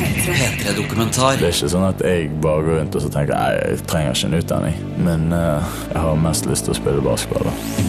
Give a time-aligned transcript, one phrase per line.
[0.00, 1.38] P3-dokumentar.
[1.40, 4.16] Det er ikke sånn at jeg bare går rundt og så tenker nei, jeg trenger
[4.16, 4.80] ikke en utdanning.
[5.06, 7.50] Men uh, jeg har mest lyst til å spille basketball.
[7.50, 7.88] da.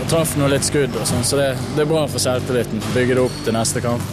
[0.00, 2.82] Jeg traff nå litt skudd, og sånn, så det, det er bra for selvtilliten.
[2.96, 4.12] Bygge det opp til neste kamp.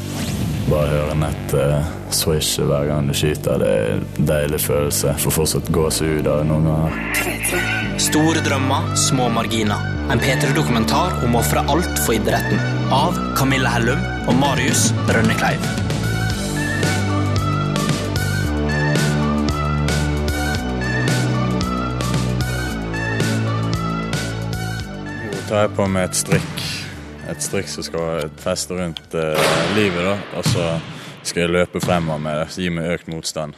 [0.70, 3.60] Bare høre nettet uh, swishe hver gang du skyter.
[3.60, 5.16] Det er en deilig følelse.
[5.26, 7.72] Får fortsatt gåsehud av det noen ganger.
[8.02, 9.90] Store drømmer, små marginer.
[10.12, 12.60] En P3-dokumentar om å ofre alt for idretten.
[12.92, 15.91] Av Camilla Hellum og Marius Rønnekleiv.
[25.52, 26.62] Tar jeg på meg et strikk.
[27.28, 30.14] Et strikk som skal feste rundt eh, livet, da.
[30.40, 30.68] Og så
[31.28, 32.46] skal jeg løpe fremover med det.
[32.54, 33.58] så Gi meg økt motstand.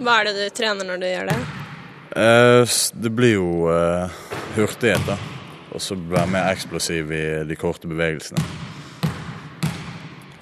[0.00, 1.38] Hva er det du trener når du gjør det?
[2.12, 2.76] Eh,
[3.06, 4.20] det blir jo eh,
[4.58, 5.16] hurtighet, da.
[5.72, 8.44] Og så være mer eksplosiv i de korte bevegelsene.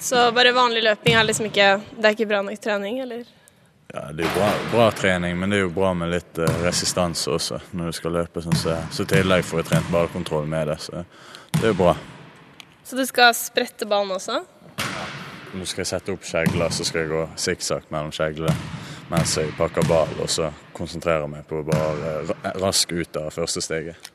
[0.03, 3.23] Så bare vanlig løping er liksom ikke Det er ikke bra nok trening, eller?
[3.95, 6.59] Ja, Det er jo bra, bra trening, men det er jo bra med litt eh,
[6.61, 8.43] resistanse også når du skal løpe.
[8.45, 11.05] Sånn, så, så i tillegg får jeg trent ballkontroll med det, så
[11.57, 11.95] det er jo bra.
[12.85, 14.43] Så du skal sprette ballen også?
[15.57, 18.53] Nå skal jeg sette opp skjegler, så skal jeg gå sikksakk mellom skjeglene
[19.09, 23.63] mens jeg pakker ball, og så konsentrerer meg på å bare rask ut av første
[23.65, 24.11] steget.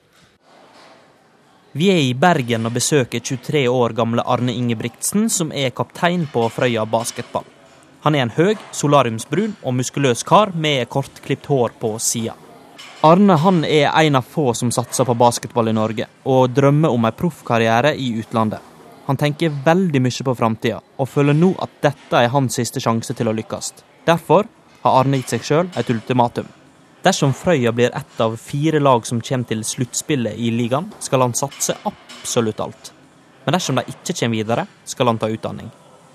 [1.74, 6.46] Vi er i Bergen og besøker 23 år gamle Arne Ingebrigtsen, som er kaptein på
[6.54, 7.48] Frøya basketball.
[8.04, 12.34] Han er en høy, solariumsbrun og muskuløs kar med kortklipt hår på sida.
[13.04, 17.06] Arne han er en av få som satser på basketball i Norge, og drømmer om
[17.08, 18.60] en proffkarriere i utlandet.
[19.08, 23.16] Han tenker veldig mye på framtida, og føler nå at dette er hans siste sjanse
[23.16, 23.74] til å lykkes.
[24.08, 24.48] Derfor
[24.84, 26.48] har Arne gitt seg sjøl et ultimatum.
[27.04, 31.36] Dersom Frøya blir ett av fire lag som kommer til sluttspillet i ligaen, skal han
[31.36, 32.92] satse absolutt alt.
[33.44, 35.72] Men dersom de ikke kommer videre, skal han ta utdanning.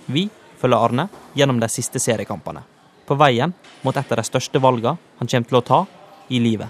[0.08, 0.28] Vi
[0.60, 2.62] følger Arne gjennom de siste seriekampene.
[3.08, 5.80] På veien mot et av de største valgene han kommer til å ta
[6.28, 6.68] i livet.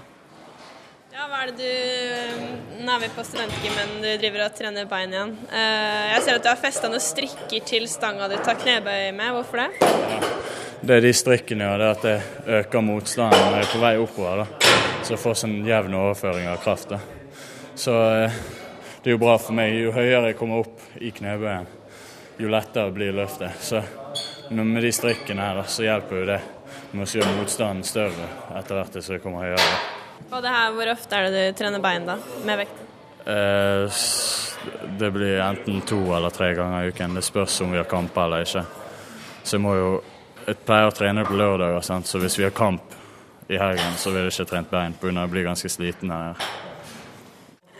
[1.13, 5.11] Ja, hva er det du Nå er vi på studentgymmen, du driver og trener bein
[5.11, 5.33] igjen.
[5.51, 9.33] Eh, Jeg ser at du har festa noen strikker til stanga du tar knebøy med.
[9.35, 9.89] Hvorfor det?
[10.79, 13.81] Det er de strikkene ja, det er at det øker motstanden når jeg er på
[13.83, 14.45] vei oppover.
[14.45, 14.71] da.
[15.03, 16.95] Så jeg får sånn jevn overføring av kraft.
[16.95, 17.01] da.
[17.75, 18.39] Så eh,
[19.03, 19.75] det er jo bra for meg.
[19.75, 21.67] Jo høyere jeg kommer opp i knebøyen,
[22.39, 23.51] jo lettere blir løftet.
[23.59, 23.81] Så
[24.49, 26.39] med de strikkene her, så hjelper jo det
[26.91, 29.79] med å gjøre motstanden større etter hvert som jeg kommer høyere.
[30.29, 32.85] Og det her, Hvor ofte er det du trener bein da, med vekt?
[33.25, 33.99] Eh,
[34.99, 37.15] det blir enten to eller tre ganger i uken.
[37.15, 38.65] Det spørs om vi har kamper eller ikke.
[39.43, 39.91] Så jeg må jo
[40.49, 42.95] Jeg pleier å trene på lørdager, så hvis vi har kamp
[43.49, 45.11] i helgen, så vil jeg ikke trent bein pga.
[45.11, 46.33] jeg blir ganske sliten her.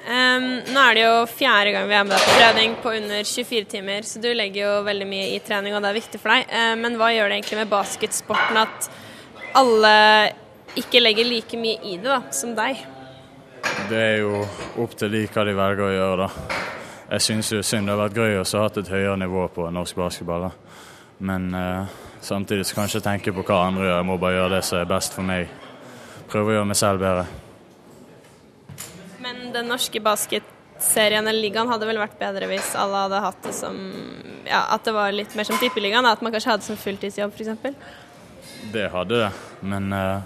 [0.09, 3.25] Em, nå er det jo fjerde gang vi er med deg på trening på under
[3.29, 6.33] 24 timer, så du legger jo veldig mye i trening, og det er viktig for
[6.33, 6.47] deg.
[6.49, 8.87] Eh, men hva gjør det egentlig med basketsporten at
[9.59, 9.91] alle
[10.79, 12.81] ikke legger like mye i det da, som deg?
[13.89, 14.39] Det er jo
[14.81, 16.57] opp til de hva de velger å gjøre, da.
[17.09, 19.97] Jeg syns jo synd det har vært gøy å ha et høyere nivå på norsk
[19.97, 20.47] basketball.
[20.47, 20.51] da.
[21.25, 21.89] Men uh,
[22.21, 23.97] samtidig så kan jeg ikke tenke på hva andre gjør.
[23.97, 25.49] Jeg må bare gjøre det som er best for meg.
[26.29, 27.48] Prøve å gjøre meg selv bedre.
[29.53, 33.77] Den norske basketserien eller ligaen hadde vel vært bedre hvis alle hadde hatt det som
[34.45, 37.73] ja, At det var litt mer som tippeligaen, at man kanskje hadde som fulltidsjobb f.eks.
[38.73, 40.21] Det hadde det, men uh,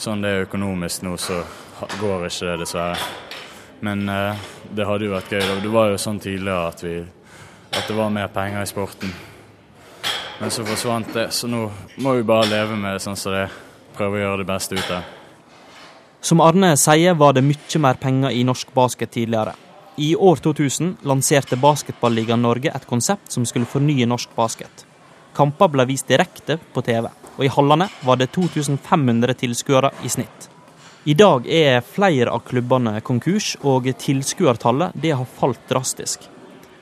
[0.00, 1.40] sånn det er økonomisk nå, så
[2.00, 3.08] går ikke det, dessverre.
[3.84, 5.44] Men uh, det hadde jo vært gøy.
[5.64, 6.94] Det var jo sånn tidligere at, vi,
[7.72, 9.12] at det var mer penger i sporten.
[10.38, 11.66] Men så forsvant det, så nå
[12.04, 13.60] må vi bare leve med det sånn som det er.
[13.96, 15.15] Prøve å gjøre det beste ut av det.
[16.20, 19.54] Som Arne sier, var det mye mer penger i norsk basket tidligere.
[19.96, 24.84] I år 2000 lanserte Basketballigaen Norge et konsept som skulle fornye norsk basket.
[25.36, 30.48] Kamper ble vist direkte på TV, og i hallene var det 2500 tilskuere i snitt.
[31.06, 36.24] I dag er flere av klubbene konkurs, og tilskuertallet har falt drastisk.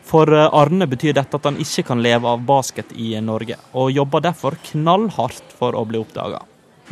[0.04, 3.92] For eh, Arne betyr dette at han ikke kan leve av basket i Norge, og
[3.92, 6.42] jobber derfor knallhardt for å bli oppdaga.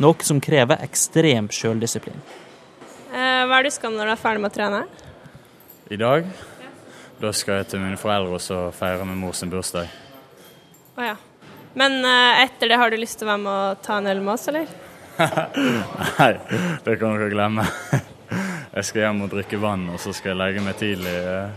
[0.01, 2.17] Noe som krever ekstrem sjøldisiplin.
[3.13, 4.81] Eh, hva er det du skal når du er ferdig med å trene?
[5.93, 6.25] I dag
[7.21, 9.91] da skal jeg til mine foreldre og så feire med mor sin bursdag.
[10.97, 11.13] Å ja.
[11.77, 14.23] Men eh, etter det har du lyst til å være med og ta en øl
[14.25, 14.73] med oss, eller?
[16.17, 16.31] Nei,
[16.83, 17.67] det kan dere glemme.
[18.73, 21.51] Jeg skal hjem og drikke vann, og så skal jeg legge meg tidlig eh,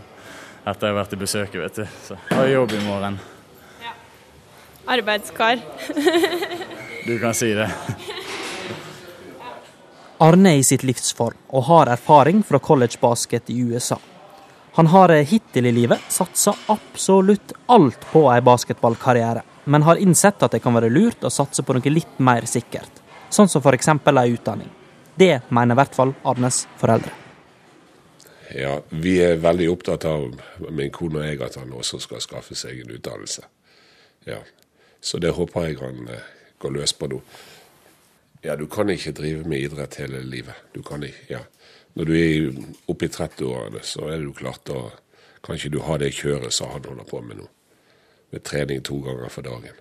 [0.69, 1.94] etter jeg har vært i besøket, vet du.
[2.05, 3.17] Så jeg har jobb i morgen.
[4.87, 5.62] Arbeidskar.
[7.06, 7.69] Du kan si det.
[10.19, 13.99] Arne er i sitt livsform og har erfaring fra collegebasket i USA.
[14.79, 19.43] Han har eh, hittil i livet satsa absolutt alt på ei basketballkarriere.
[19.67, 23.01] men har innsett at det kan være lurt å satse på noe litt mer sikkert,
[23.29, 23.89] sånn som f.eks.
[23.89, 24.69] ei utdanning.
[25.19, 27.11] Det mener i hvert fall Arnes foreldre.
[28.55, 30.39] Ja, vi er veldig opptatt av,
[30.71, 33.43] min kone og jeg, at han også skal skaffe seg en utdannelse.
[34.25, 34.39] Ja,
[35.01, 36.23] Så det håper jeg han eh,
[36.59, 37.21] går løs på nå.
[38.47, 40.55] Ja, du kan ikke drive med idrett hele livet.
[40.75, 41.41] Du kan ikke, ja.
[41.99, 42.53] Når du er
[42.87, 44.85] oppe i 30-årene, så er det jo klart da
[45.43, 47.49] kan ikke du ha det kjøret som han holder på med nå.
[48.31, 49.75] Med trening to ganger for dagen.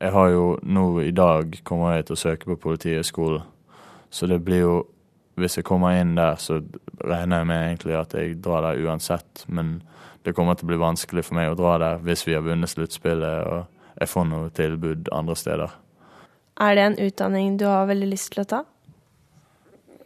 [0.00, 3.42] Jeg har jo nå i dag kommer jeg til å søke på Politihøgskolen,
[4.10, 4.82] så det blir jo
[5.34, 6.60] Hvis jeg kommer inn der, så
[7.02, 9.80] regner jeg med egentlig at jeg drar der uansett, men
[10.22, 12.70] det kommer til å bli vanskelig for meg å dra der hvis vi har vunnet
[12.70, 13.64] sluttspillet og
[13.98, 15.74] jeg får noe tilbud andre steder.
[16.60, 18.60] Er det en utdanning du har veldig lyst til å ta?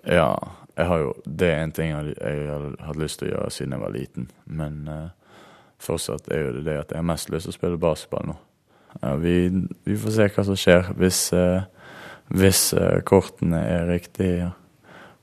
[0.08, 0.32] Ja,
[0.78, 3.92] jo, det er en ting jeg, jeg hatt lyst til å gjøre siden jeg var
[3.92, 4.28] liten.
[4.46, 5.34] Men uh,
[5.82, 8.38] fortsatt er jo det det at jeg har mest lyst til å spille basketball nå.
[9.02, 9.34] Ja, vi,
[9.84, 10.88] vi, får se hva som skjer.
[10.96, 11.68] Hvis, uh,
[12.32, 14.52] hvis uh, kortene er riktige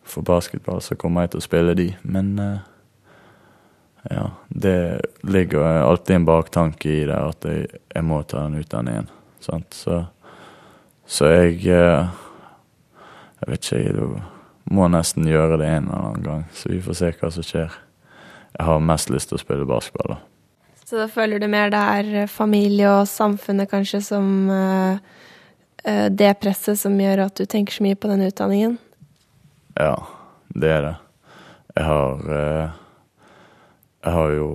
[0.06, 1.88] for basketball, så kommer jeg til å spille de.
[2.06, 2.36] Men
[4.06, 9.10] ja, det ligger alltid en baktanke i det at jeg, jeg må ta den utdanningen.
[9.42, 9.74] Sant?
[9.74, 10.04] Så,
[11.06, 14.24] så jeg Jeg vet ikke, jeg
[14.74, 16.46] må nesten gjøre det en eller annen gang.
[16.54, 17.76] Så vi får se hva som skjer.
[18.56, 20.22] Jeg har mest lyst til å spille basketball, da.
[20.86, 24.98] Så da føler du mer det er familie og samfunnet kanskje som uh,
[26.10, 28.78] Det presset som gjør at du tenker så mye på den utdanningen?
[29.78, 29.98] Ja,
[30.50, 30.96] det er det.
[31.76, 32.30] Jeg har
[34.06, 34.50] Jeg har jo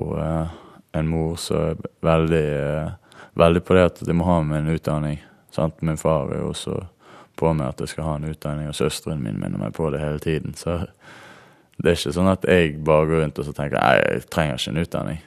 [0.93, 2.47] en mor som er veldig,
[3.39, 5.19] veldig på det at jeg må ha med en utdanning.
[5.55, 5.83] Sant?
[5.83, 6.77] Min far er jo også
[7.41, 10.03] på meg at jeg skal ha en utdanning, og søsteren min minner meg på det
[10.03, 10.55] hele tiden.
[10.59, 10.83] Så
[11.81, 14.61] det er ikke sånn at jeg bare går rundt og så tenker nei, jeg trenger
[14.61, 15.21] ikke en utdanning.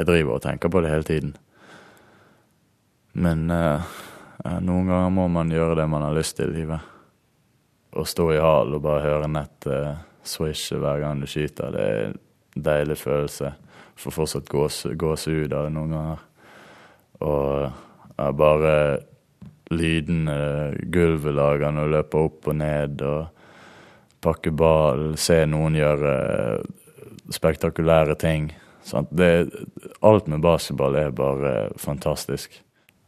[0.00, 1.34] Jeg driver og tenker på det hele tiden.
[3.12, 3.90] Men eh,
[4.62, 6.88] noen ganger må man gjøre det man har lyst til i livet.
[7.90, 11.84] Å stå i hall og bare høre nettet eh, swishe hver gang du skyter, det
[11.84, 13.54] er en deilig følelse.
[14.00, 16.26] Får fortsatt gåsehud av det noen ganger.
[17.20, 17.66] Og
[18.16, 18.74] uh, bare
[19.70, 20.36] lydene
[20.90, 23.28] gulvet lager når du løper opp og ned, og
[24.24, 26.14] pakker ball, se noen gjøre
[27.32, 28.50] spektakulære ting.
[29.10, 29.30] Det,
[30.00, 32.58] alt med basketball er bare fantastisk.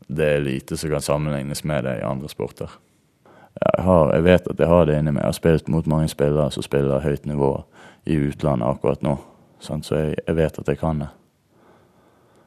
[0.07, 2.71] Det er lite som kan sammenlignes med det i andre sporter.
[3.53, 5.23] Jeg, har, jeg vet at jeg har det inni meg.
[5.25, 7.55] Jeg har spilt mot mange spillere som spiller høyt nivå
[8.09, 9.17] i utlandet akkurat nå,
[9.63, 11.11] så jeg, jeg vet at jeg kan det.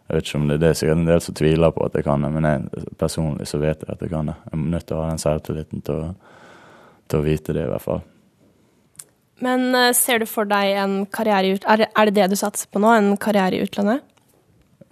[0.05, 2.05] Jeg vet ikke om det er det sikkert en del som tviler på at jeg
[2.05, 4.35] kan det, men jeg, personlig så vet jeg at jeg kan det.
[4.43, 6.09] Jeg er nødt til å ha den selvtilliten til å,
[7.09, 8.03] til å vite det, i hvert fall.
[9.43, 11.89] Men uh, ser du for deg en karriere i utlandet?
[11.89, 14.05] Er, det det du satser på nå, en karriere i utlandet?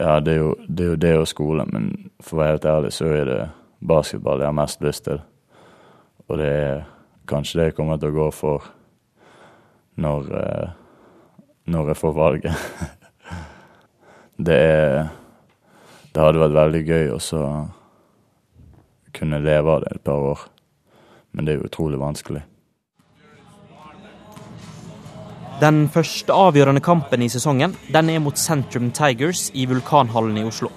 [0.01, 2.67] Ja, det er jo det, er jo det og skole, men for å være helt
[2.73, 3.39] ærlig så er det
[3.85, 5.21] basketball jeg har mest lyst til.
[6.25, 6.83] Og det er
[7.29, 8.65] kanskje det jeg kommer til å gå for
[10.01, 10.67] når, uh,
[11.69, 12.67] når jeg får valget.
[14.43, 15.11] det er
[16.13, 17.19] Det hadde vært veldig gøy å
[19.17, 20.41] kunne leve av det et par år,
[21.33, 22.43] men det er jo utrolig vanskelig.
[25.61, 30.69] Den første avgjørende kampen i sesongen den er mot Centrum Tigers i Vulkanhallen i Oslo.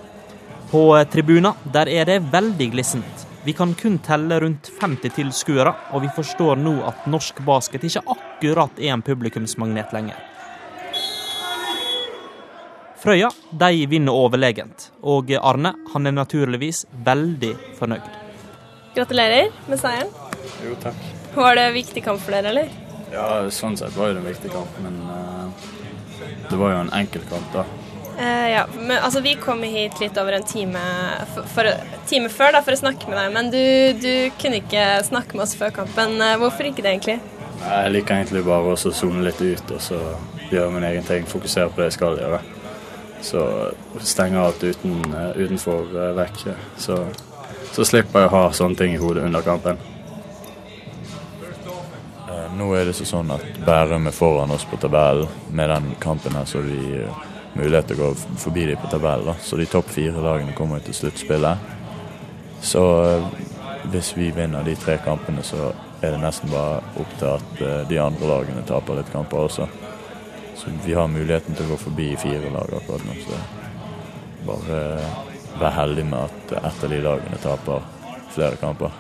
[0.71, 0.83] På
[1.13, 3.27] tribuna der er det veldig glissent.
[3.45, 8.07] Vi kan kun telle rundt 50 tilskuere, og vi forstår nå at norsk basket ikke
[8.17, 10.17] akkurat er en publikumsmagnet lenger.
[12.97, 18.07] Frøya de vinner overlegent, og Arne han er naturligvis veldig fornøyd.
[18.97, 20.13] Gratulerer med seieren.
[20.65, 21.01] Jo, takk.
[21.37, 22.71] Var det en viktig kamp for dere, eller?
[23.13, 25.67] Ja, sånn sett var det en viktig kamp, men uh,
[26.49, 27.67] det var jo en enkel kamp, da.
[28.17, 30.81] Uh, ja, men altså Vi kom hit litt over en time,
[31.35, 31.69] for, for,
[32.09, 33.63] time før da, for å snakke med deg, men du,
[34.01, 36.17] du, kunne ikke snakke med oss før kampen.
[36.17, 37.21] Uh, hvorfor ikke det, egentlig?
[37.61, 40.01] Jeg liker egentlig bare å sone litt ut og så
[40.49, 41.29] gjøre min egen ting.
[41.29, 42.41] Fokusere på det jeg skal gjøre.
[43.23, 46.45] Så stenger alt uten, eh, utenfor eh, vekk.
[46.77, 47.07] Så,
[47.73, 49.79] så, slipper jeg å ha sånne ting i hodet under kampen.
[52.29, 55.31] Eh, nå er det sånn at Bærum er foran oss på tabellen.
[55.51, 57.07] Med den kampen her så har vi
[57.57, 58.13] mulighet til å gå
[58.45, 59.41] forbi dem på tabellen.
[59.43, 61.75] Så de topp fire lagene kommer til sluttspillet.
[62.63, 62.85] Så
[63.93, 65.71] hvis vi vinner de tre kampene, så
[66.03, 69.69] er det nesten bare opp til at de andre lagene taper litt kamper også.
[70.67, 73.15] Så vi har muligheten til å gå forbi fire lag akkurat nå.
[73.23, 73.37] Så
[74.49, 74.81] bare
[75.61, 77.85] vær heldig med at ett av de lagene taper
[78.35, 78.91] flere kamper.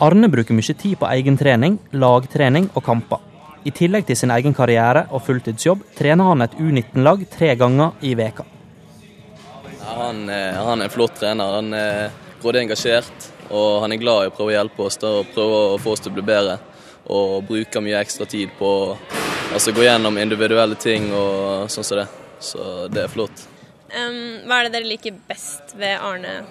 [0.00, 3.20] Arne bruker mye tid på egentrening, lagtrening og kamper.
[3.68, 8.14] I tillegg til sin egen karriere og fulltidsjobb trener han et U19-lag tre ganger i
[8.16, 8.46] veka.
[9.92, 11.58] Han, han er en flott trener.
[11.60, 15.34] Han er grådig engasjert, og han er glad i å prøve å hjelpe oss og
[15.36, 16.56] prøve å få oss til å bli bedre.
[17.12, 18.70] Og bruker mye ekstra tid på
[19.56, 22.08] altså, gå gjennom individuelle ting og sånn som det.
[22.40, 23.46] Så det er flott.
[23.86, 26.42] Um, hva er det dere liker best ved Arne?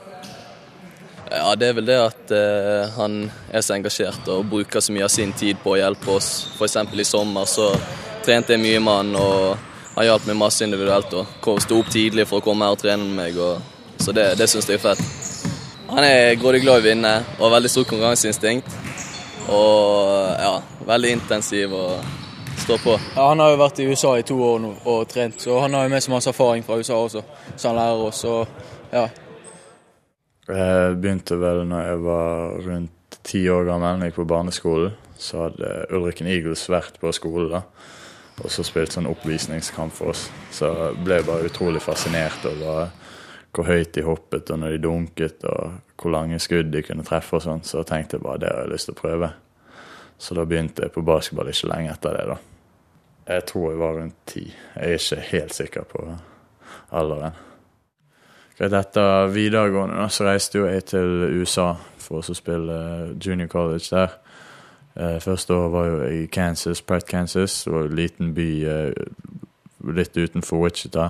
[1.29, 5.05] Ja, Det er vel det at uh, han er så engasjert og bruker så mye
[5.05, 6.47] av sin tid på å hjelpe oss.
[6.57, 6.77] F.eks.
[6.93, 7.69] i sommer så
[8.25, 11.13] trente jeg mye med han, og han hjalp meg masse individuelt.
[11.13, 13.61] og Sto opp tidlig for å komme her og trene med meg, og,
[14.01, 15.05] så det, det syns jeg er fett.
[15.91, 18.73] Han er grådig glad i å vinne og har veldig stort konkurranseinstinkt.
[19.53, 20.55] Og ja,
[20.87, 22.24] veldig intensiv og
[22.65, 22.99] står på.
[23.15, 25.75] Ja, han har jo vært i USA i to år nå og trent, så han
[25.77, 27.21] har jo med seg masse erfaring fra USA også,
[27.53, 28.21] så han lærer oss.
[28.25, 29.03] Og ja.
[30.49, 34.95] Jeg begynte vel når jeg var rundt ti år gammel, når jeg gikk på barneskolen.
[35.15, 37.61] Så hadde Ulriken Eagles vært på skolen da,
[38.41, 40.25] og så spilt sånn oppvisningskamp for oss.
[40.51, 42.89] Så jeg ble bare utrolig fascinert over
[43.55, 47.37] hvor høyt de hoppet og når de dunket, og hvor lange skudd de kunne treffe
[47.37, 47.63] og sånn.
[47.63, 49.31] Så tenkte jeg bare det har jeg lyst til å prøve.
[50.17, 52.41] Så da begynte jeg på basketball ikke lenge etter det, da.
[53.27, 54.45] Jeg tror jeg var rundt ti.
[54.75, 56.05] Jeg er ikke helt sikker på
[56.91, 57.31] alderen.
[58.59, 62.77] Etter videregående så reiste jeg til USA for å spille
[63.19, 64.13] junior college der.
[64.95, 67.63] Eh, første år var jo i Kansas, Pratt, Kansas.
[67.63, 68.93] Det var en liten by eh,
[69.91, 71.09] litt utenfor Wichita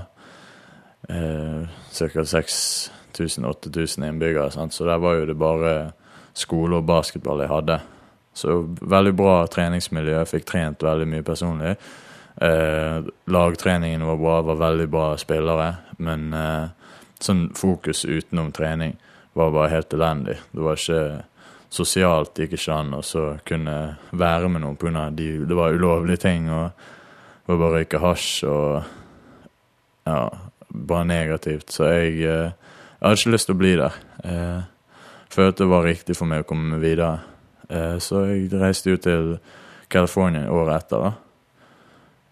[1.10, 2.24] eh, ca.
[2.24, 4.51] 6000-8000 innbyggere.
[4.51, 4.74] Sant?
[4.74, 5.91] Så der var jo det bare
[6.34, 7.79] skole og basketball jeg hadde.
[8.34, 10.17] Så veldig bra treningsmiljø.
[10.17, 11.75] Jeg fikk trent veldig mye personlig.
[12.42, 15.70] Eh, lagtreningen var bra, var veldig bra spillere.
[15.98, 16.68] Men eh,
[17.20, 18.98] sånn fokus utenom trening
[19.36, 20.38] var bare helt elendig.
[20.51, 21.24] Det var ikke
[21.75, 23.01] sosialt det gikk ikke an å
[23.48, 23.77] kunne
[24.15, 25.10] være med noen pga.
[25.15, 26.50] De, det var ulovlige ting.
[26.51, 28.70] og Det var bare å røyke hasj og
[30.06, 30.22] ja,
[30.70, 31.72] bare negativt.
[31.74, 34.00] Så jeg, eh, jeg hadde ikke lyst til å bli der.
[34.24, 34.63] Eh,
[35.36, 37.20] følte det var riktig for meg å komme meg videre.
[37.70, 39.38] Eh, så jeg reiste jo til
[39.89, 41.25] California året etter, da.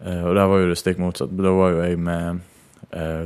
[0.04, 1.32] Og der var jo det stikk motsatt.
[1.32, 2.42] Da var jo jeg med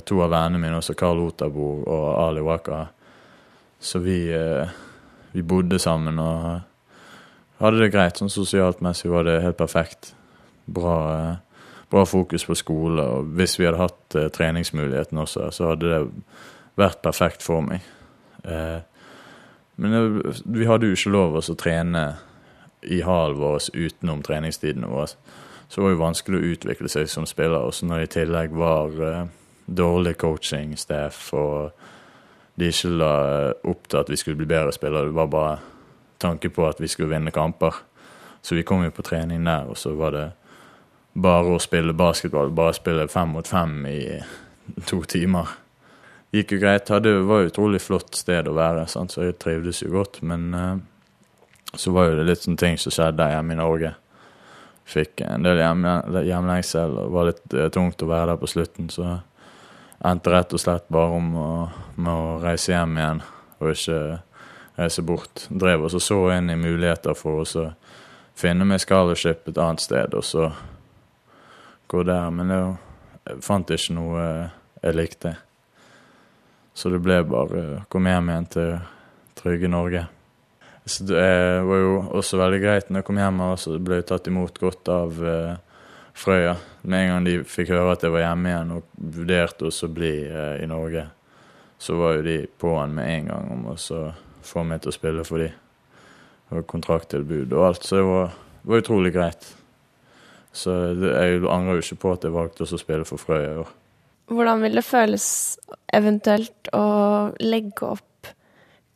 [0.07, 2.85] to av vennene mine, også Karl Otabor og Ali Waka.
[3.83, 4.21] Så vi,
[5.35, 6.61] vi bodde sammen og
[7.59, 8.21] hadde det greit.
[8.23, 10.13] Sånn sosialt messig var det helt perfekt.
[10.71, 10.95] Bra
[11.91, 13.03] bra fokus på skole.
[13.03, 16.01] Og hvis vi hadde hatt treningsmuligheten også, så hadde det
[16.79, 17.85] vært perfekt for meg.
[19.79, 19.99] Men
[20.45, 22.05] vi hadde jo ikke lov å trene
[22.83, 25.17] i hallen vår utenom treningstidene våre.
[25.69, 27.61] Så var det vanskelig å utvikle seg som spiller.
[27.61, 29.27] Også når det i tillegg var uh,
[29.67, 31.71] dårlig coaching, staff, og
[32.59, 33.13] de ikke la
[33.69, 35.11] opp til at vi skulle bli bedre spillere.
[35.11, 35.59] Det var bare
[36.19, 37.85] tanke på at vi skulle vinne kamper.
[38.43, 40.27] Så vi kom jo på trening der, og så var det
[41.19, 44.01] bare å spille basketball, bare spille fem mot fem i
[44.87, 45.53] to timer.
[46.35, 46.91] Gikk jo greit.
[47.03, 49.15] Det var et utrolig flott sted å være, sant?
[49.15, 50.21] så jeg trivdes jo godt.
[50.23, 50.77] Men uh,
[51.75, 53.95] så var jo det litt sånne ting som skjedde hjemme i Norge.
[54.89, 58.89] Fikk en del hjemlengsel, og var litt uh, tungt å være der på slutten.
[58.93, 59.19] Så
[60.09, 61.51] endte rett og slett bare om å,
[61.99, 63.23] med å reise hjem igjen,
[63.59, 64.01] og ikke
[64.79, 65.47] reise bort.
[65.51, 67.67] Drev og så inn i muligheter for å
[68.39, 70.53] finne meg scholarship et annet sted, og så
[71.91, 72.31] gå der.
[72.31, 75.35] Men jeg fant ikke noe eh, jeg likte.
[76.79, 78.77] Så det ble bare å komme hjem igjen til
[79.41, 80.05] trygge Norge.
[80.89, 84.07] Så det var jo også veldig greit når jeg kom hjem, og så ble jeg
[84.09, 85.83] tatt imot godt av uh,
[86.17, 86.55] Frøya.
[86.89, 90.13] Med en gang de fikk høre at jeg var hjemme igjen og vurderte å bli
[90.33, 91.05] uh, i Norge,
[91.79, 93.77] så var jo de på'n med en gang om å
[94.49, 95.53] få meg til å spille for dem.
[96.57, 97.85] Og kontrakttilbud og alt.
[97.85, 99.51] Så det var, det var utrolig greit.
[100.57, 103.77] Så jeg angrer jo ikke på at jeg valgte å spille for Frøya i år.
[104.33, 105.27] Hvordan vil det føles
[105.93, 106.87] eventuelt å
[107.45, 108.08] legge opp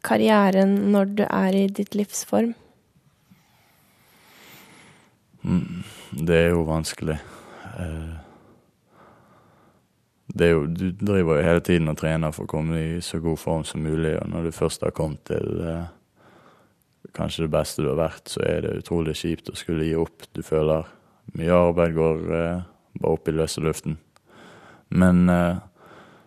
[0.05, 2.55] karrieren når du er i ditt livsform?
[5.43, 5.83] Mm,
[6.27, 7.19] det er jo vanskelig.
[7.79, 8.13] Eh,
[10.33, 13.21] det er jo, du driver jo hele tiden og trener for å komme i så
[13.23, 15.91] god form som mulig, og når du først har kommet til eh,
[17.17, 20.29] kanskje det beste du har vært, så er det utrolig kjipt å skulle gi opp.
[20.33, 20.87] Du føler
[21.39, 22.65] mye arbeid går eh,
[23.03, 23.99] bare opp i løse luften.
[24.93, 25.25] Men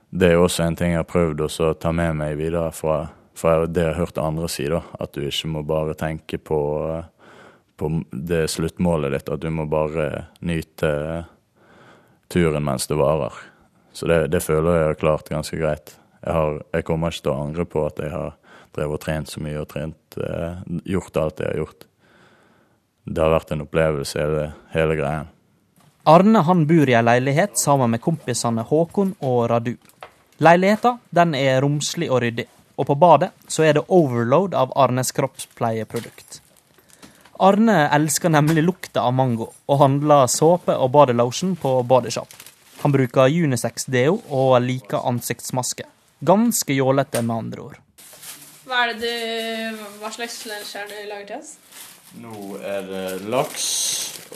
[0.10, 3.65] det er også en ting jeg har prøvd å ta med meg videre fra, fra
[3.67, 4.81] det jeg har hørt andre si, da.
[4.99, 6.59] At du ikke må bare tenke på,
[7.77, 10.91] på det sluttmålet ditt, at du må bare nyte
[12.31, 13.35] turen mens det varer.
[13.95, 15.97] Så det, det føler jeg har klart ganske greit.
[16.21, 18.33] Jeg, har, jeg, kommer ikke til å angre på at jeg har
[18.75, 20.63] drevet og trent så mye og trent, eh,
[20.95, 21.85] gjort alt jeg har gjort
[23.05, 25.31] det har vært en opplevelse, hele, hele greien.
[26.09, 29.75] Arne han bor i ei leilighet sammen med kompisene Håkon og Radu.
[30.43, 32.45] Leiligheta er romslig og ryddig,
[32.75, 36.41] og på badet så er det overload av Arnes kroppspleieprodukt.
[37.44, 42.32] Arne elsker nemlig lukta av mango, og handler såpe og badelotion på Bodyshop.
[42.84, 45.88] Han bruker unisex-deo og liker ansiktsmaske.
[46.25, 47.82] Ganske jålete, med andre ord.
[48.65, 51.51] Hva, er det du, hva slags lunsj er det du lager til oss?
[52.24, 53.65] Nå er det laks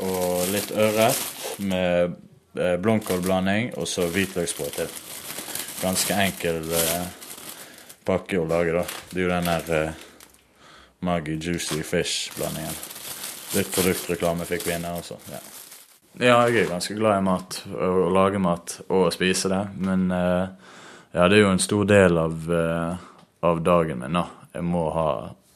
[0.03, 1.21] og litt ørret
[1.63, 2.17] med
[2.59, 4.91] eh, blomkålblanding og så hvitløksbrød til.
[5.79, 7.07] Ganske enkel eh,
[8.05, 8.83] pakke og lage, da.
[9.11, 10.05] Det er jo den der uh,
[11.05, 12.75] Maggi Juicy Fish-blandingen.
[13.55, 15.17] Litt produktreklame fikk vi inn her også.
[15.31, 15.39] Ja.
[16.19, 19.63] ja, jeg er ganske glad i mat, å lage mat og å spise det.
[19.79, 20.45] Men uh,
[21.13, 22.99] ja, det er jo en stor del av, uh,
[23.47, 24.27] av dagen min, da.
[24.53, 25.09] Jeg må ha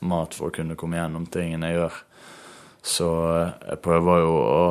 [0.03, 2.01] mat for å kunne komme gjennom tingene jeg gjør.
[2.83, 3.07] Så
[3.63, 4.65] jeg prøver jo å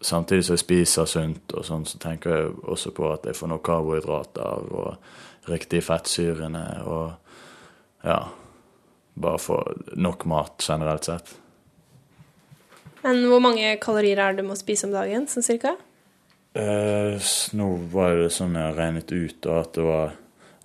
[0.00, 3.48] Samtidig som jeg spiser sunt, og sånn, så tenker jeg også på at jeg får
[3.50, 5.08] nok karbohydrater og
[5.50, 8.20] riktige fettsyrene og ja
[9.18, 9.56] Bare få
[9.98, 11.32] nok mat generelt sett.
[13.02, 15.72] Men hvor mange kalorier er det du må spise om dagen, sånn cirka?
[16.54, 17.18] Eh,
[17.58, 20.14] nå var det sånn jeg regnet ut, da, at det var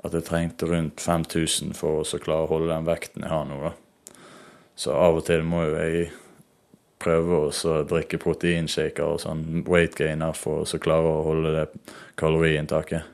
[0.03, 3.59] at jeg trengte rundt 5000 for å klare å holde den vekten jeg har nå.
[3.63, 3.71] da.
[4.75, 6.11] Så av og til må jo jeg
[7.03, 11.65] prøve å drikke proteinshaker og sånn weight gainer for å klare å holde det
[12.19, 13.09] kaloriinntaket.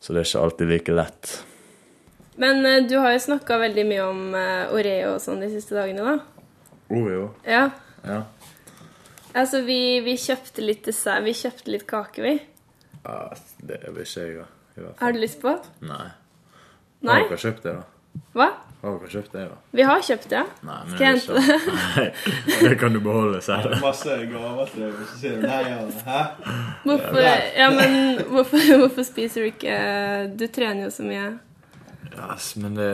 [0.00, 1.34] Så det er ikke alltid like lett.
[2.36, 5.76] Men uh, du har jo snakka veldig mye om uh, Oreo og sånn de siste
[5.76, 6.74] dagene, da.
[6.92, 7.30] Oreo?
[7.48, 7.70] Ja.
[8.04, 8.20] ja.
[9.36, 11.24] Altså, vi, vi, kjøpte litt dessert.
[11.26, 12.36] Vi kjøpte litt kake, vi.
[13.06, 13.18] Ja,
[13.68, 14.92] det vil ikke jeg, da.
[15.00, 15.52] Har du lyst på?
[15.88, 16.06] Nei.
[17.04, 17.20] Nei?
[17.22, 18.22] Har dere kjøpt det, da?
[18.36, 18.48] Hva?
[18.86, 19.56] Har dere kjøpt det, da?
[19.74, 20.40] Vi har kjøpt det.
[20.62, 21.54] Nei, men Skal jeg hente det?
[21.96, 23.64] Nei, det kan du beholde selv.
[23.66, 25.80] Det er masse gaver til deg, og så sier du nei, ja.
[26.06, 26.20] Hæ?
[26.84, 27.18] Hvorfor,
[27.56, 27.96] ja, men
[28.30, 29.78] hvorfor, hvorfor spiser du ikke
[30.38, 31.26] Du trener jo så mye.
[32.12, 32.90] Ja, men det,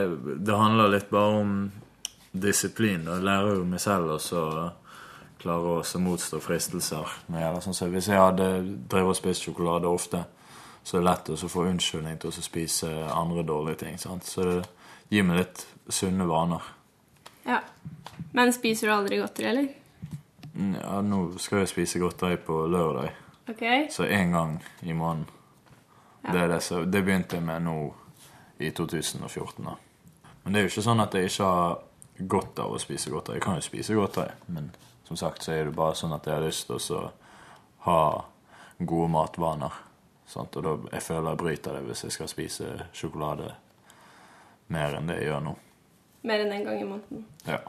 [0.47, 1.57] det, handler litt bare om
[2.33, 3.05] disiplin.
[3.05, 4.69] Jeg lærer jo meg selv å
[5.43, 7.19] klare å motstå fristelser.
[7.29, 8.49] Sånn, så hvis jeg hadde
[8.89, 10.23] drevet og spist sjokolade ofte,
[10.81, 14.01] så er det lett å få unnskyldning til å spise andre dårlige ting.
[14.01, 14.25] Sant?
[14.25, 14.57] Så det
[15.13, 16.61] gir meg litt sunne vaner.
[17.43, 17.59] Ja.
[18.31, 19.67] Men spiser du aldri godteri, eller?
[20.53, 23.11] Ja, nå skal jeg spise godteri på lørdag.
[23.49, 23.87] Okay.
[23.91, 25.25] Så én gang i måneden.
[26.21, 26.31] Ja.
[26.31, 27.77] Det, det, så, det, begynte jeg med nå
[28.57, 29.65] i 2014.
[29.65, 29.75] da.
[30.43, 31.81] Men det er jo ikke sånn at jeg ikke har
[32.17, 33.39] godt av å spise godteri.
[33.39, 34.69] Jeg kan jo spise godteri, men
[35.03, 37.01] som sagt så er det bare sånn at jeg har lyst til å
[37.89, 37.99] ha
[38.79, 39.81] gode matvaner.
[40.25, 40.55] Sant?
[40.55, 43.51] Og da, jeg føler jeg bryter det hvis jeg skal spise sjokolade
[44.71, 45.57] mer enn det jeg gjør nå.
[46.23, 47.25] Mer enn én en gang i måneden?
[47.47, 47.59] Ja.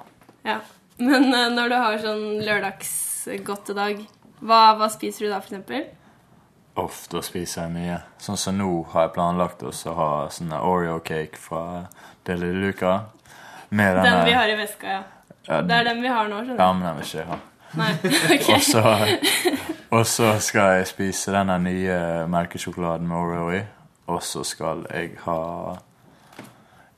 [0.47, 0.59] ja.
[1.03, 4.05] Men uh, når du har sånn lørdagsgodtedag,
[4.45, 5.93] hva, hva spiser du da, f.eks.?
[6.79, 7.99] Ofte spiser jeg mye.
[8.23, 11.87] Sånn som nå har jeg planlagt å ha sånne Oreo-cake fra
[12.27, 12.97] Deli Luca.
[13.75, 15.03] Med den vi har i veska, ja.
[15.47, 15.61] ja.
[15.63, 16.63] Det er den vi har nå, skjønner du.
[16.63, 17.39] Ja, men den vil ikke jeg ha.
[17.75, 17.91] Nei,
[18.35, 18.51] ok.
[19.91, 21.97] og, så, skal jeg spise denne nye
[22.31, 23.63] melkesjokoladen med Oreo i.
[24.11, 25.39] Og så skal jeg ha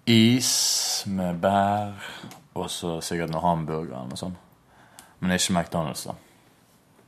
[0.07, 0.51] is
[1.11, 1.95] med bær
[2.57, 4.38] og så sikkert noe hamburger eller noe sånt.
[5.21, 6.14] Men ikke McDonald's, da.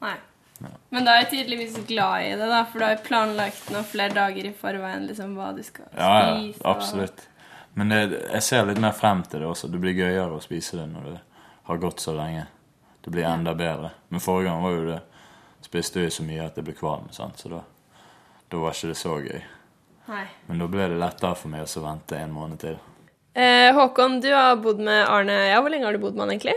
[0.05, 0.17] Nei.
[0.59, 0.71] Ja.
[0.91, 3.87] Men da er jeg tydeligvis glad i det, da, for du har jo planlagt noen
[3.87, 6.63] flere dager i forveien liksom, hva du skal ja, spise.
[6.63, 7.27] Ja, absolutt.
[7.79, 9.71] Men det, jeg ser litt mer frem til det også.
[9.71, 11.19] Det blir gøyere å spise det når det
[11.69, 12.49] har gått så lenge.
[13.05, 13.93] Det blir enda bedre.
[14.11, 14.99] Men forrige gang var jo det
[15.69, 17.39] spiste jo så mye at jeg ble kvalm, sant?
[17.39, 17.63] så da,
[18.51, 19.41] da var ikke det så gøy.
[20.09, 20.25] Nei.
[20.49, 22.79] Men da ble det lettere for meg å vente en måned til.
[23.39, 25.37] Eh, Håkon, du har bodd med Arne.
[25.51, 26.57] Ja, Hvor lenge har du bodd med han egentlig?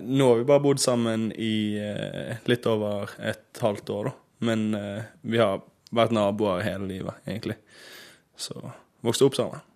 [0.00, 4.12] Nå har vi bare bodd sammen i eh, litt over et halvt år, da.
[4.46, 7.56] Men eh, vi har vært naboer hele livet, egentlig.
[8.38, 8.54] Så
[9.02, 9.66] vokste opp sammen.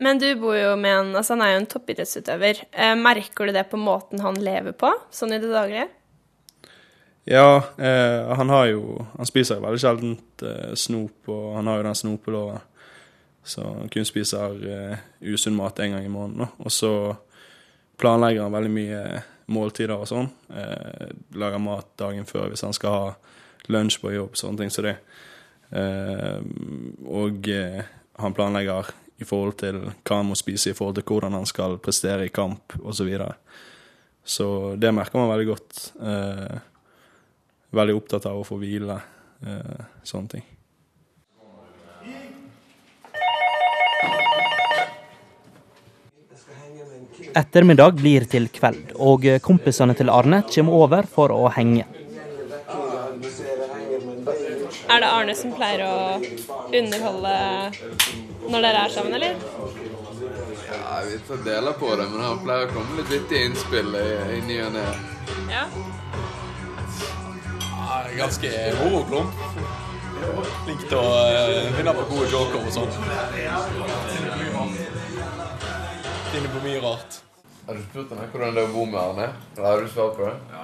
[0.00, 2.64] Men du bor jo med en Altså, han er jo en toppidrettsutøver.
[2.72, 5.90] Eh, merker du det på måten han lever på, sånn i det daglige?
[7.28, 11.78] Ja, eh, han har jo Han spiser jo veldig sjelden eh, snop, og han har
[11.78, 12.64] jo den snopeloven.
[13.42, 16.48] Så han kun spiser uh, usunn mat en gang i måneden.
[16.58, 16.92] Og så
[18.00, 19.02] planlegger han veldig mye
[19.50, 20.28] måltider og sånn.
[20.52, 23.08] Uh, lager mat dagen før hvis han skal ha
[23.70, 24.96] lunsj på jobb, sånne ting som det.
[25.70, 26.40] Uh,
[27.06, 27.48] og
[28.20, 31.78] han planlegger i forhold til hva han må spise i forhold til hvordan han skal
[31.82, 33.00] prestere i kamp osv.
[33.00, 33.34] Så, videre.
[34.24, 34.46] så
[34.80, 35.82] det merker man veldig godt.
[37.76, 38.96] veldig opptatt av å få hvile,
[40.08, 40.48] sånne ting.
[47.36, 51.86] Ettermiddag blir til kveld, og kompisene til Arne kommer over for å henge.
[54.90, 55.96] Er det Arne som pleier å
[56.74, 57.34] underholde
[58.50, 59.36] når dere er sammen, eller?
[60.70, 64.08] Ja, vi tar deler på det, men han pleier å komme litt vittige innspill i,
[64.36, 64.86] i ny og ne.
[65.52, 65.64] Ja.
[67.90, 69.46] Ja, ganske moroklump.
[70.64, 72.90] Flink til å uh, finne på gode joker og sånn.
[76.32, 77.20] Finner på mye rart.
[77.66, 79.26] Har du spurt henne hvordan det er å bo med Arne?
[79.56, 80.36] Eller har du svart på det?
[80.52, 80.62] Ja,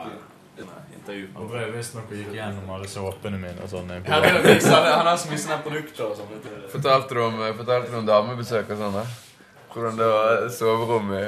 [1.37, 3.91] Han drev visstnok og gikk gjennom alle såpene mine og sånn.
[3.93, 4.31] Ja, det
[4.73, 6.31] han har så mye sånne produkter og sånn.
[6.73, 8.99] Fortalte du om, fortalte du om damebesøk og sånn?
[9.77, 11.21] Hvordan det var soverom i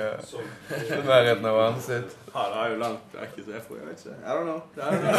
[1.05, 2.15] nærheten av hverandre sitt?
[2.33, 4.17] Ja, det er jo langt vekk, så jeg får jeg vet ikke.
[4.19, 4.61] I don't know.
[4.73, 5.15] I don't know.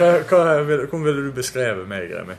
[0.00, 2.36] Hva, hva, vil- hvordan ville du beskreve meg, Remi?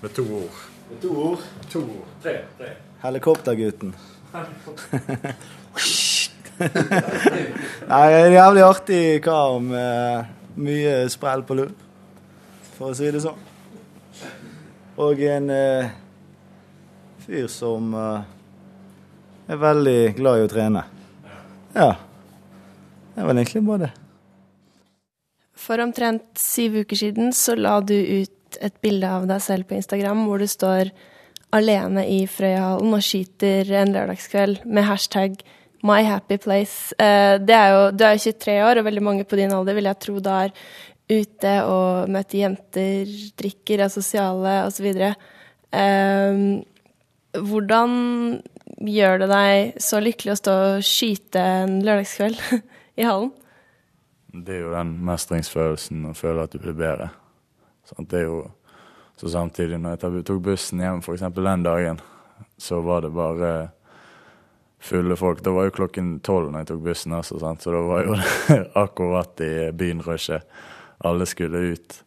[0.00, 0.58] Med to ord.
[0.88, 1.42] Med To ord.
[1.74, 2.08] To ord.
[2.24, 2.36] Tre.
[2.56, 2.70] tre.
[3.02, 3.92] Helikoptergutten.
[7.88, 11.70] Nei, det en jævlig artig kar med mye sprell på lur,
[12.74, 13.38] for å si det sånn.
[14.98, 15.92] Og en eh,
[17.22, 18.26] fyr som eh,
[19.46, 20.82] er veldig glad i å trene.
[21.76, 21.92] Ja.
[23.14, 23.92] Det er vel egentlig bare det.
[25.58, 29.76] For omtrent syv uker siden så la du ut et bilde av deg selv på
[29.78, 30.90] Instagram hvor du står
[31.54, 35.38] alene i Frøyahallen og skyter en lørdagskveld med hashtag
[35.86, 36.94] My happy place.
[36.98, 39.76] Eh, det er jo, du er jo 23 år, og veldig mange på din alder
[39.78, 40.54] vil jeg tro da er
[41.08, 44.88] ute og møter jenter, drikker, er sosiale osv.
[44.90, 46.42] Eh,
[47.38, 47.94] hvordan
[48.88, 52.42] gjør det deg så lykkelig å stå og skyte en lørdagskveld
[53.00, 53.32] i hallen?
[54.28, 57.12] Det er jo den mestringsfølelsen å føle at du blir bedre.
[57.96, 58.42] Det er jo,
[59.18, 61.24] så samtidig, når jeg tok bussen hjem f.eks.
[61.34, 62.00] den dagen,
[62.56, 63.52] så var det bare
[64.78, 65.42] fulle folk.
[65.42, 67.62] Da var jo klokken tolv når jeg tok bussen sant?
[67.62, 70.46] så da var jo det akkurat i bynrushet.
[71.06, 71.98] Alle skulle ut.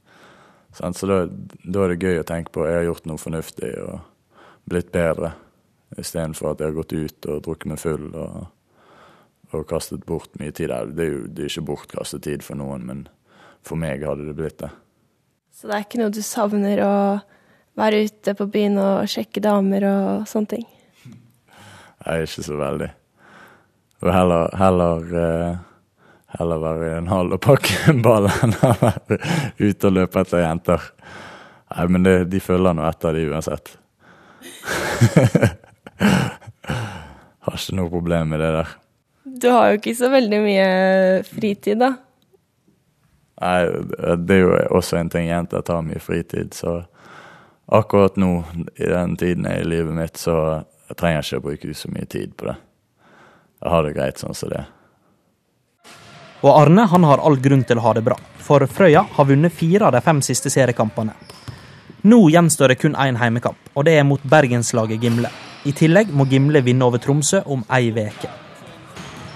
[0.75, 0.97] Sant?
[0.97, 3.99] Så da, da er det gøy å tenke på jeg har gjort noe fornuftig og
[4.71, 5.33] blitt bedre,
[5.99, 8.09] istedenfor at jeg har gått ut og drukket meg full.
[8.15, 8.49] og
[9.51, 10.71] og kastet bort mye tid.
[10.95, 13.03] Det er jo det er ikke bortkastet tid for noen, men
[13.65, 14.71] for meg hadde det blitt det.
[15.61, 16.93] Så det er ikke noe du savner å
[17.77, 20.63] være ute på byen og sjekke damer og sånne ting?
[22.01, 22.87] Er ikke så veldig.
[24.01, 25.53] Og heller, heller, eh,
[26.39, 29.19] heller være i en hall og pakke en ball enn å være
[29.61, 30.89] ute og løpe etter jenter.
[31.75, 33.75] Nei, men det, de følger nå etter de uansett.
[37.45, 38.77] Har ikke noe problem med det der.
[39.45, 40.69] Du har jo ikke så veldig mye
[41.29, 41.99] fritid, da.
[43.41, 43.61] Nei,
[44.21, 46.83] det er jo også en ting jenter tar mye fritid, så
[47.71, 48.43] akkurat nå,
[48.75, 50.35] i den tiden jeg er i livet mitt, så
[50.91, 52.55] jeg trenger ikke å bruke så mye tid på det.
[53.61, 54.69] Jeg har det greit sånn som det er.
[56.41, 59.53] Og Arne han har all grunn til å ha det bra, for Frøya har vunnet
[59.53, 61.13] fire av de fem siste seriekampene.
[62.01, 65.29] Nå gjenstår det kun én heimekamp, og det er mot bergenslaget Gimle.
[65.69, 68.29] I tillegg må Gimle vinne over Tromsø om ei veke.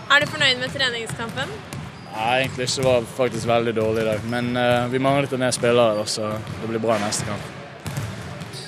[0.10, 1.75] Er du fornøyd med treningskampen?
[2.16, 2.84] Nei, egentlig ikke.
[2.84, 4.26] Var faktisk veldig dårlig i dag.
[4.32, 7.52] Men uh, vi manglet en del spillere, så det blir bra neste kamp.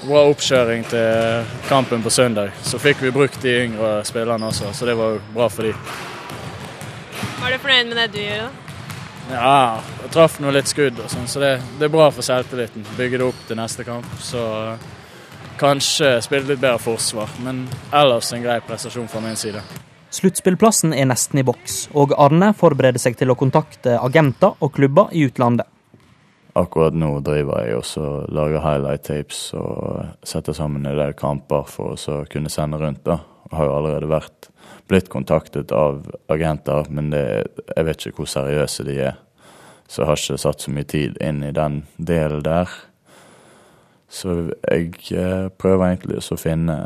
[0.08, 2.52] Bra oppkjøring til kampen på søndag.
[2.64, 5.74] Så fikk vi brukt de yngre spillerne også, så det var bra for de.
[7.42, 8.68] Var du fornøyd med det du gjør, da?
[9.28, 12.86] Ja, jeg traff nå litt skudd og sånn, så det, det er bra for selvtilliten.
[12.96, 14.08] Bygge det opp til neste kamp.
[14.24, 14.88] Så uh,
[15.60, 17.36] kanskje spille litt bedre forsvar.
[17.44, 19.64] Men ellers en grei prestasjon fra min side.
[20.10, 25.12] Sluttspillplassen er nesten i boks, og Arne forbereder seg til å kontakte agenter og klubber
[25.12, 25.68] i utlandet.
[26.58, 31.68] Akkurat nå driver jeg også og lager highlight tapes og setter sammen en del kamper
[31.70, 33.04] for å kunne sende rundt.
[33.06, 33.20] da.
[33.52, 34.50] Jeg har jo allerede vært
[34.88, 37.24] blitt kontaktet av agenter, men det,
[37.76, 39.20] jeg vet ikke hvor seriøse de er.
[39.88, 42.72] Så jeg har ikke satt så mye tid inn i den delen der.
[44.10, 46.78] Så jeg eh, prøver egentlig å finne,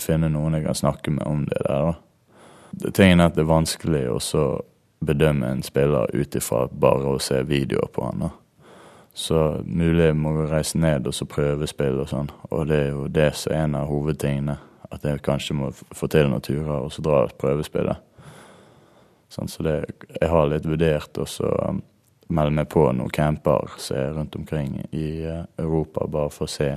[0.00, 1.92] finne noen jeg kan snakke med om det der.
[1.92, 2.03] da.
[2.94, 4.20] Tingen er at det er vanskelig å
[5.04, 8.28] bedømme en spiller ut ifra bare å se videoer på han.
[9.14, 12.32] Så mulig må vi reise ned og så prøvespille og sånn.
[12.50, 14.56] Og det er jo det som er en av hovedtingene.
[14.90, 17.94] At jeg kanskje må få til noen turer og så dra og prøvespille.
[19.30, 19.76] Sånn, så det,
[20.20, 21.26] jeg har litt vurdert å
[21.70, 21.80] um,
[22.30, 26.52] melde meg på noen camper som er rundt omkring i eh, Europa, bare for å
[26.52, 26.70] se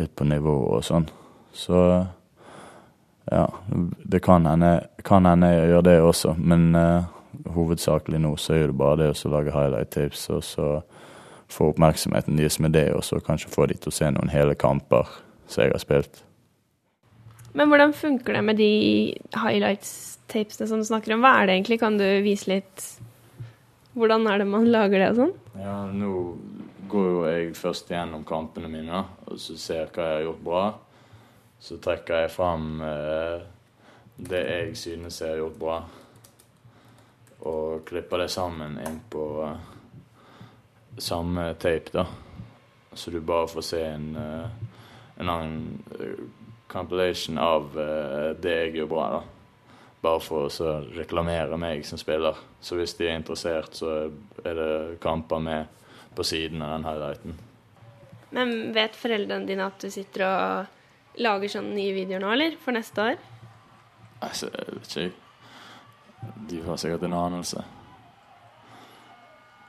[0.00, 1.08] litt på nivået og sånn.
[1.54, 1.78] Så
[3.30, 3.46] ja,
[4.04, 7.06] det kan hende, kan hende jeg gjør det også, men uh,
[7.54, 10.68] hovedsakelig nå så er det bare det å lage highlight-tips og så
[11.52, 14.56] få oppmerksomheten deres med det, og så kanskje få de til å se noen hele
[14.58, 15.08] kamper
[15.46, 16.22] som jeg har spilt.
[17.54, 18.72] Men hvordan funker det med de
[19.38, 21.22] highlights-tapesene som du snakker om?
[21.22, 21.78] Hva er det egentlig?
[21.82, 22.86] Kan du vise litt
[23.94, 25.34] Hvordan er det man lager det og sånn?
[25.62, 26.08] Ja, nå
[26.90, 30.42] går jo jeg først gjennom kampene mine og så ser jeg hva jeg har gjort
[30.48, 30.64] bra.
[31.64, 33.44] Så trekker jeg fram eh,
[34.16, 35.76] det jeg synes jeg har gjort bra,
[37.48, 39.70] og klipper det sammen inn på eh,
[41.00, 42.04] samme tape, da.
[42.94, 44.68] Så du bare får se en, eh,
[45.16, 45.64] en annen
[45.96, 46.20] eh,
[46.68, 49.24] compilation av eh, det jeg gjør bra, da.
[50.04, 52.36] Bare for å reklamere meg som spiller.
[52.60, 54.10] Så hvis de er interessert, så
[54.44, 57.38] er det kamper med på siden av den highlighten.
[58.36, 60.80] Men vet foreldrene dine at du sitter og
[61.22, 62.56] lager sånne nye videoer nå, eller?
[62.62, 63.20] For neste år?
[64.24, 65.20] Altså, jeg vet ikke.
[66.50, 67.64] De har sikkert en anelse.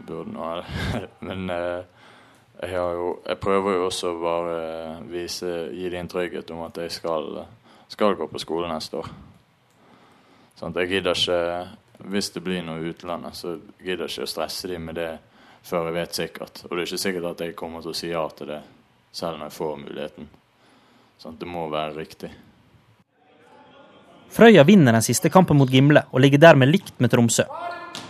[0.05, 1.10] Burde nå ha det.
[1.27, 1.84] Men eh,
[2.62, 4.58] jeg har jo Jeg prøver jo også å bare
[5.12, 7.41] vise Gi dem trygghet om at jeg skal,
[7.91, 9.10] skal gå på skole neste år.
[10.55, 14.27] Sånn at jeg gidder ikke Hvis det blir noe i utlandet, så gidder jeg ikke
[14.27, 15.12] å stresse dem med det
[15.65, 16.60] før jeg vet sikkert.
[16.67, 18.60] Og det er ikke sikkert at jeg kommer til å si ja til det
[19.15, 20.27] selv når jeg får muligheten.
[21.17, 22.32] Sånn at det må være riktig.
[24.36, 27.45] Frøya vinner den siste kampen mot Gimle, og ligger dermed likt med Tromsø.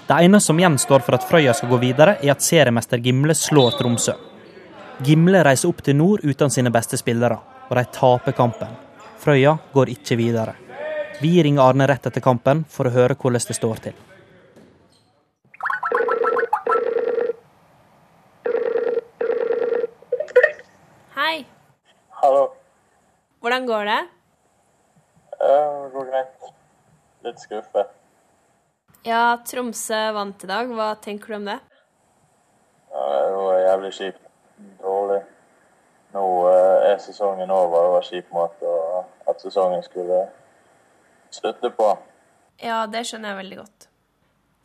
[0.08, 3.78] Det eneste som gjenstår for at Frøya skal gå videre, er at seriemester Gimle slår
[3.78, 4.16] Tromsø.
[5.06, 7.38] Gimle reiser opp til nord uten sine beste spillere,
[7.70, 8.74] og de taper kampen.
[9.22, 10.56] Frøya går ikke videre.
[11.22, 13.96] Vi ringer Arne rett etter kampen for å høre hvordan det står til.
[21.16, 21.46] Hei.
[22.22, 22.65] Hallo.
[23.46, 24.08] Hvordan går det?
[25.40, 26.46] Det går greit.
[27.22, 27.92] Litt skuffet.
[29.06, 30.74] Ja, Tromsø vant i dag.
[30.74, 31.60] Hva tenker du om det?
[32.90, 34.26] Ja, det var jævlig kjipt.
[34.82, 35.22] Dårlig.
[36.18, 37.86] Nå eh, er sesongen over.
[37.86, 38.76] Det var kjip måte
[39.30, 40.24] at sesongen skulle
[41.30, 41.94] slutte på.
[42.66, 43.90] Ja, det skjønner jeg veldig godt.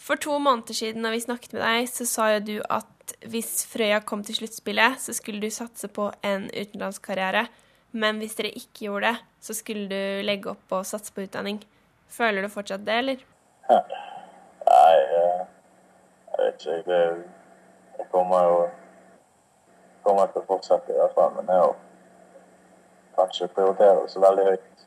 [0.01, 3.59] For to måneder siden når vi snakket med deg, så sa jo du at hvis
[3.69, 7.51] Frøya kom til sluttspillet, så skulle du satse på en utenlandskarriere.
[7.93, 11.59] Men hvis dere ikke gjorde det, så skulle du legge opp og satse på utdanning.
[12.11, 13.25] Føler du fortsatt det, eller?
[13.71, 15.43] Nei, eh,
[16.31, 16.83] jeg vet ikke.
[16.87, 17.01] Det,
[17.99, 18.61] jeg kommer jo
[20.05, 21.73] kommer til å fortsette i hvert fall, men jeg
[23.17, 24.87] kan ikke prioritere det så veldig høyt.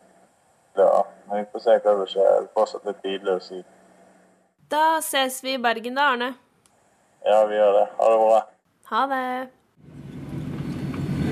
[0.79, 2.29] Ja, men vi får se hva som skjer.
[2.29, 3.59] Det er fortsatt litt tidlig å si.
[4.73, 6.31] Da ses vi i Bergen da, Arne.
[7.23, 7.85] Ja, vi gjør det.
[7.99, 8.39] Ha det bra.
[8.93, 9.27] Ha det.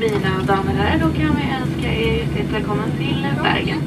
[0.02, 1.18] Mina damer och dere med?
[1.18, 1.51] kan vi
[2.42, 3.82] er hjärtligt Bergen.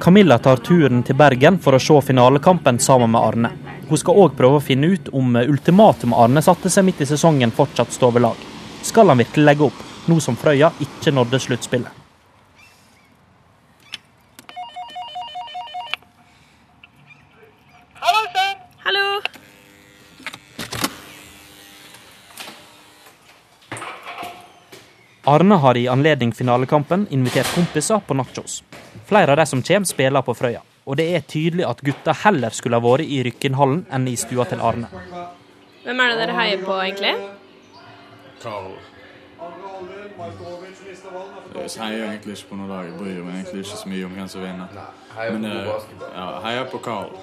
[0.00, 3.50] Camilla tar turen til Bergen for å se finalekampen sammen med Arne.
[3.88, 7.54] Hun skal òg prøve å finne ut om ultimatumet Arne satte seg midt i sesongen,
[7.54, 8.46] fortsatt står ved lag.
[8.82, 12.00] Skal han virkelig legge opp, nå som Frøya ikke nådde sluttspillet?
[18.82, 19.20] Hallo!
[25.32, 28.58] Arne har i anledning finalekampen invitert kompiser på nachos.
[29.08, 30.60] Flere av de som kommer, spiller på Frøya.
[30.84, 34.44] Og det er tydelig at gutta heller skulle ha vært i Rykkinhallen enn i stua
[34.50, 34.90] til Arne.
[35.86, 37.14] Hvem er det dere heier på, egentlig?
[38.42, 38.74] Karl.
[41.54, 42.90] Jeg heier egentlig ikke på noe lag.
[42.90, 44.82] Jeg bryr meg egentlig ikke så mye om hvem som vinner.
[45.16, 46.10] Men, god eh.
[46.10, 47.16] Ja, heier på Karl.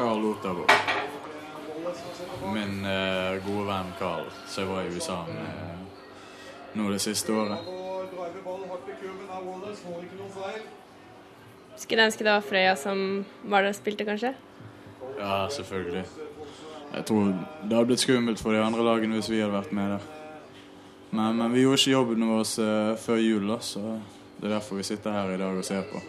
[0.00, 0.66] Karl Otavo.
[2.50, 5.81] Min uh, gode venn Karl, som jeg var i USA med
[6.74, 7.58] nå det siste året.
[11.76, 14.34] Skulle ønske det var Frøya som var der og spilte, kanskje?
[15.18, 16.04] Ja, selvfølgelig.
[16.92, 19.94] Jeg tror det hadde blitt skummelt for de andre lagene hvis vi hadde vært med
[19.94, 20.10] der.
[21.12, 23.80] Men, men vi gjorde ikke jobben vår eh, før jul, da, så
[24.38, 26.00] det er derfor vi sitter her i dag og ser på.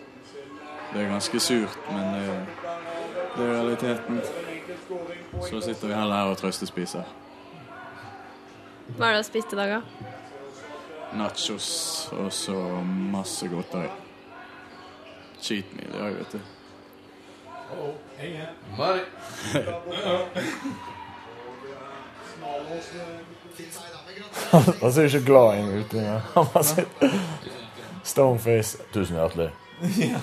[0.93, 2.37] Det er ganske surt, men det,
[3.35, 4.21] det er realiteten.
[5.41, 7.03] Så sitter vi heller her og trøstespiser.
[8.93, 10.12] Hva er det du har spist i dag, da?
[11.17, 11.69] Nachos
[12.11, 12.55] og så
[13.13, 13.89] masse godteri.
[15.41, 16.39] Cheat meal i dag, vet du.
[18.77, 18.99] Mari.
[24.81, 26.21] Han ser ikke glad ut engang.
[26.33, 27.17] Han bare sitter
[28.03, 28.77] stoneface.
[28.93, 29.49] Tusen hjertelig.
[29.81, 30.21] Det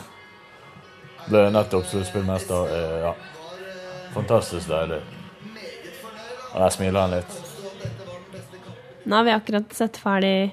[1.28, 2.74] Ble nettopp sluttspillmester.
[2.76, 3.12] Eh, ja.
[4.14, 5.00] Fantastisk deilig.
[6.52, 7.36] Og der smiler han litt.
[9.04, 10.50] Nå har vi akkurat sett ferdig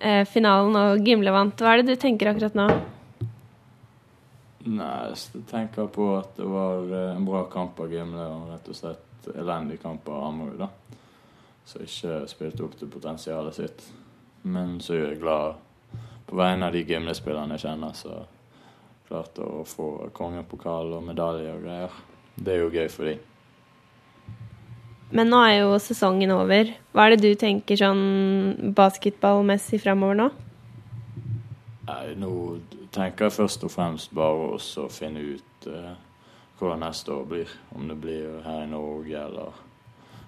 [0.00, 1.60] eh, finalen, og Gimle vant.
[1.60, 2.66] Hva er det du tenker akkurat nå?
[4.70, 8.68] Nei, jeg tenker på at det var eh, en bra kamp av Gimle og rett
[8.68, 10.68] og slett elendig kamp av Ammerud, da.
[11.68, 13.86] Som ikke spilte opp til potensialet sitt.
[14.42, 15.60] Men så er jeg glad
[16.26, 18.22] på vegne av de Gimle-spillerne jeg kjenner, så
[19.08, 21.98] klarte å få kongepokal og medalje og greier.
[22.36, 23.16] Det er jo gøy for de.
[25.10, 26.70] Men nå er jo sesongen over.
[26.94, 30.28] Hva er det du tenker sånn basketballmessig fremover nå?
[31.88, 32.30] Nei, nå
[32.94, 35.96] tenker jeg først og fremst bare å finne ut uh,
[36.60, 37.54] hva neste år blir.
[37.74, 39.58] Om det blir her i Norge, eller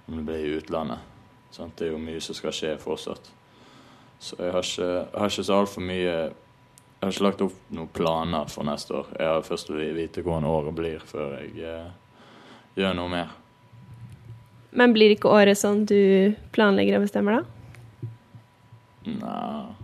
[0.09, 1.11] om det blir i utlandet.
[1.55, 1.77] Sant?
[1.79, 3.31] Det er jo mye som skal skje fortsatt.
[4.23, 6.15] Så jeg har ikke, jeg har ikke så altfor mye
[7.03, 9.09] Jeg har ikke lagt opp noen planer for neste år.
[9.19, 11.89] Jeg har først å vite hvordan året blir, før jeg uh,
[12.79, 13.33] gjør noe mer.
[14.73, 17.59] Men blir ikke året som du planlegger og bestemmer, da?
[19.03, 19.79] Nei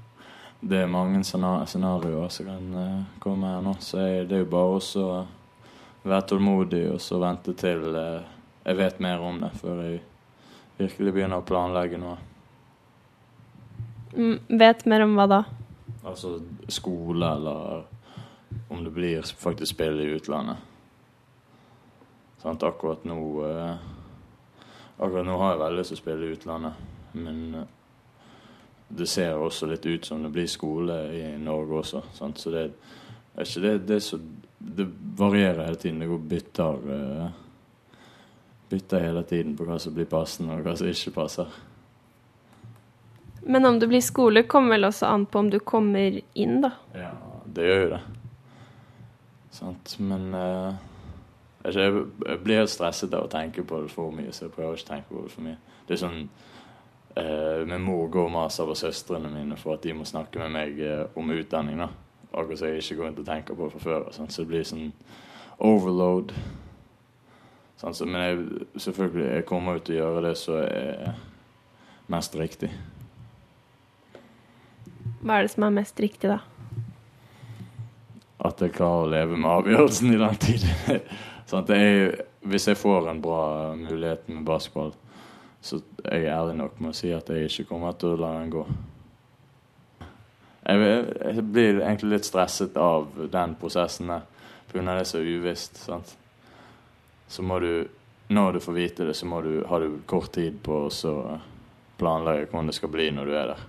[0.59, 3.77] Det er mange scenarioer som kan uh, komme her nå.
[3.85, 5.11] Så jeg, det er jo bare å
[6.09, 8.25] være tålmodig og så vente til uh,
[8.69, 10.01] jeg vet mer om det, før jeg
[10.81, 12.17] virkelig begynner å planlegge noe.
[14.13, 15.39] Mm, vet mer om hva da?
[16.03, 16.35] Altså
[16.69, 17.87] skole, eller
[18.69, 20.61] om det blir faktisk spill i utlandet.
[22.43, 23.87] Sant, akkurat nå uh,
[24.99, 27.67] Akkurat nå har jeg veldig lyst til å spille i utlandet, men uh,
[28.89, 32.03] det ser også litt ut som det blir skole i Norge også.
[32.17, 32.41] Sant?
[32.41, 34.19] Så det er ikke det, det, så,
[34.59, 36.01] det varierer hele tiden.
[36.03, 37.29] Det går bytter uh,
[38.69, 41.57] bytter hele tiden på hva som blir passende, og hva som ikke passer.
[43.49, 46.75] Men om det blir skole, kommer vel også an på om du kommer inn, da?
[46.93, 47.13] Ja,
[47.47, 48.01] det gjør jo det.
[49.57, 49.95] Sant.
[50.05, 50.75] Men uh,
[51.77, 52.05] jeg,
[52.45, 54.93] blir helt stresset av å tenke på det for mye, så jeg prøver ikke å
[54.93, 55.59] tenke på det for mye.
[55.89, 59.97] Det er sånn uh, Min mor går og maser over søstrene mine for at de
[59.97, 61.83] må snakke med meg uh, om utdanning.
[61.83, 61.91] da.
[62.33, 64.09] Akkurat som jeg ikke går rundt og tenker på det fra før.
[64.17, 64.31] Sånn.
[64.33, 64.93] Så det blir sånn
[65.59, 66.35] overload.
[67.79, 71.19] Sånn, så, men jeg, selvfølgelig, jeg kommer jo til å gjøre det som er
[72.11, 72.73] mest riktig.
[75.19, 76.41] Hva er det som er mest riktig, da?
[78.39, 80.67] At jeg klarer å leve med avgjørelsen i den tid.
[81.51, 82.13] sånn, jeg,
[82.47, 83.43] hvis jeg får en bra
[83.79, 84.93] mulighet med basketball,
[85.61, 88.37] så er jeg ærlig nok med å si at jeg ikke kommer til å la
[88.39, 88.63] den gå.
[90.69, 90.87] Jeg,
[91.25, 94.27] jeg blir egentlig litt stresset av den prosessen der,
[94.69, 94.85] pga.
[94.85, 95.81] det er er uvisst.
[95.83, 96.17] sant?
[97.29, 97.89] så må du
[98.29, 101.39] Når du får vite det, så må du, har du kort tid på å
[101.97, 103.63] planlegge hvordan det skal bli når du er der.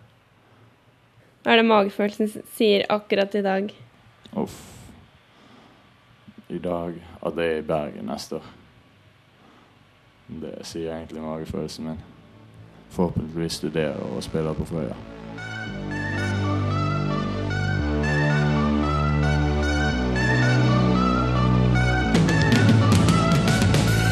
[1.43, 3.69] Hva er det magefølelsen sier akkurat i dag?
[4.37, 4.65] Uff.
[6.49, 6.93] I dag
[7.25, 8.47] at det er i Bergen neste år.
[10.29, 12.01] Det sier egentlig magefølelsen min.
[12.89, 14.97] Forhåpentligvis studerer og spiller på Frøya.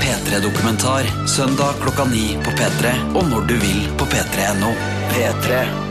[0.01, 4.71] P3-dokumentar søndag klokka ni på P3 og når du vil på p3.no.
[5.13, 5.86] P3.